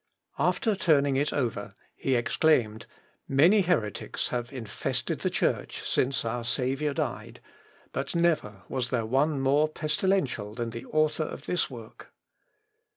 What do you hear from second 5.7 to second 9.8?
since our Saviour died, but never was there one more